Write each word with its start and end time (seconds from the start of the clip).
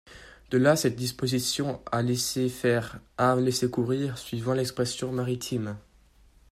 De 0.49 0.57
là 0.57 0.75
cette 0.75 0.95
disposition 0.95 1.79
à 1.91 2.01
laisser 2.01 2.49
faire, 2.49 2.99
à 3.19 3.35
«laisser 3.35 3.69
courir», 3.69 4.17
suivant 4.17 4.53
l’expression 4.53 5.11
maritime. 5.11 5.77